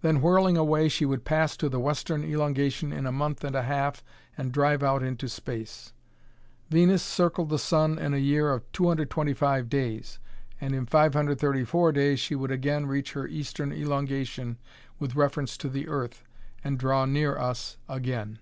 [0.00, 3.64] Then whirling away she would pass to the western elongation in a month and a
[3.64, 4.02] half
[4.34, 5.92] and drive out into space.
[6.70, 10.20] Venus circled the sun in a year of 225 days,
[10.58, 14.56] and in 534 days she would again reach her eastern elongation
[14.98, 16.24] with reference to the earth,
[16.64, 18.38] and draw near us again.